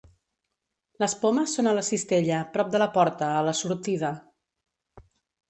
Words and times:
Les 1.03 1.13
pomes 1.25 1.53
són 1.57 1.69
a 1.71 1.73
la 1.79 1.83
cistella 1.89 2.39
prop 2.57 2.73
de 2.77 2.81
la 2.85 2.89
porta 2.97 3.29
a 3.35 3.45
la 3.51 3.55
sortida. 3.61 4.13